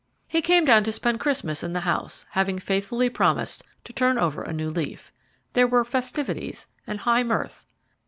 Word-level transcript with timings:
He 0.27 0.41
came 0.41 0.65
down 0.65 0.83
to 0.85 0.91
spend 0.91 1.19
Christmas 1.19 1.61
in 1.61 1.73
the 1.73 1.81
house, 1.81 2.25
having 2.31 2.57
faithfully 2.57 3.07
promised 3.07 3.61
to 3.83 3.93
turn 3.93 4.17
over 4.17 4.41
a 4.41 4.51
new 4.51 4.71
leaf. 4.71 5.11
There 5.53 5.67
were 5.67 5.85
festivities 5.85 6.65
and 6.87 7.01
high 7.01 7.21
mirth. 7.21 7.67